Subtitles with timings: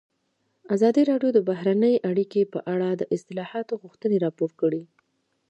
[0.75, 4.83] ازادي راډیو د بهرنۍ اړیکې په اړه د اصلاحاتو غوښتنې راپور کړې.